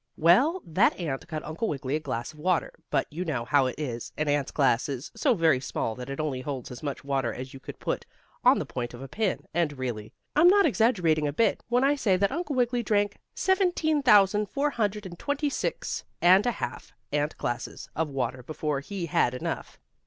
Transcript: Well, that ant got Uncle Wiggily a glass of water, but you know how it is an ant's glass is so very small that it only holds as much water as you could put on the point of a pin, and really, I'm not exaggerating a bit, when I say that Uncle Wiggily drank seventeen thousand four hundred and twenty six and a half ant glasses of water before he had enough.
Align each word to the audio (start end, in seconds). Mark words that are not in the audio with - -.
Well, 0.17 0.63
that 0.65 0.99
ant 0.99 1.27
got 1.27 1.43
Uncle 1.45 1.67
Wiggily 1.67 1.95
a 1.95 1.99
glass 1.99 2.33
of 2.33 2.39
water, 2.39 2.71
but 2.89 3.05
you 3.11 3.23
know 3.23 3.45
how 3.45 3.67
it 3.67 3.75
is 3.77 4.11
an 4.17 4.27
ant's 4.27 4.49
glass 4.49 4.89
is 4.89 5.11
so 5.15 5.35
very 5.35 5.59
small 5.59 5.93
that 5.93 6.09
it 6.09 6.19
only 6.19 6.41
holds 6.41 6.71
as 6.71 6.81
much 6.81 7.03
water 7.03 7.31
as 7.31 7.53
you 7.53 7.59
could 7.59 7.77
put 7.77 8.07
on 8.43 8.57
the 8.57 8.65
point 8.65 8.95
of 8.95 9.01
a 9.03 9.07
pin, 9.07 9.45
and 9.53 9.77
really, 9.77 10.11
I'm 10.35 10.47
not 10.47 10.65
exaggerating 10.65 11.27
a 11.27 11.31
bit, 11.33 11.63
when 11.69 11.83
I 11.83 11.93
say 11.93 12.17
that 12.17 12.31
Uncle 12.31 12.55
Wiggily 12.55 12.81
drank 12.81 13.19
seventeen 13.35 14.01
thousand 14.01 14.47
four 14.47 14.71
hundred 14.71 15.05
and 15.05 15.19
twenty 15.19 15.51
six 15.51 16.03
and 16.19 16.47
a 16.47 16.53
half 16.53 16.91
ant 17.13 17.37
glasses 17.37 17.87
of 17.95 18.09
water 18.09 18.41
before 18.41 18.79
he 18.79 19.05
had 19.05 19.35
enough. 19.35 19.79